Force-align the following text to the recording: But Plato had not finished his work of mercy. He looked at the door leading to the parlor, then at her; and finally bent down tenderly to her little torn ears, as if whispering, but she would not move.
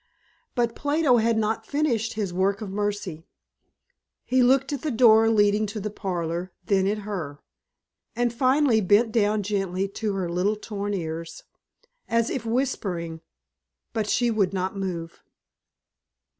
But 0.55 0.75
Plato 0.75 1.17
had 1.17 1.37
not 1.37 1.67
finished 1.67 2.13
his 2.13 2.33
work 2.33 2.59
of 2.59 2.71
mercy. 2.71 3.27
He 4.25 4.41
looked 4.41 4.73
at 4.73 4.81
the 4.81 4.89
door 4.89 5.29
leading 5.29 5.67
to 5.67 5.79
the 5.79 5.91
parlor, 5.91 6.51
then 6.65 6.87
at 6.87 6.97
her; 7.05 7.43
and 8.15 8.33
finally 8.33 8.81
bent 8.81 9.11
down 9.11 9.43
tenderly 9.43 9.87
to 9.89 10.13
her 10.15 10.27
little 10.27 10.55
torn 10.55 10.95
ears, 10.95 11.43
as 12.09 12.31
if 12.31 12.47
whispering, 12.47 13.21
but 13.93 14.07
she 14.09 14.31
would 14.31 14.53
not 14.53 14.75
move. 14.75 15.21